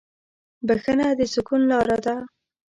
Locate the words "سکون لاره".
1.33-1.97